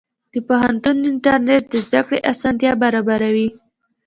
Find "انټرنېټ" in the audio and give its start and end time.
1.09-1.63